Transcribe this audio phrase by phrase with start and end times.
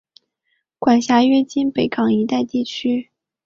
[0.79, 3.11] 管辖约今北港一带区域。